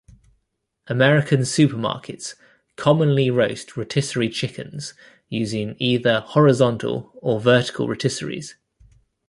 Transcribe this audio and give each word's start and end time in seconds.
American 0.87 1.41
supermarkets 1.41 2.33
commonly 2.75 3.29
roast 3.29 3.77
rotisserie 3.77 4.29
chickens 4.31 4.95
using 5.29 5.75
either 5.77 6.21
horizontal 6.21 7.11
or 7.21 7.39
vertical 7.39 7.87
rotisseries. 7.87 8.55